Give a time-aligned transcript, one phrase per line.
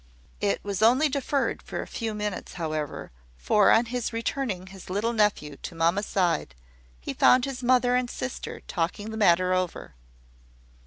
[0.39, 5.13] It was only deferred for a few minutes, however; for, on his returning his little
[5.13, 6.55] nephew to mamma's side,
[6.99, 9.93] he found his mother and sister talking the matter over.